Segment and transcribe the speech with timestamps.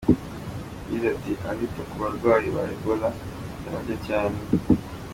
[0.79, 3.09] Yagize ati “Abita ku barwayi ba Ebola
[3.61, 4.37] bari bake cyane.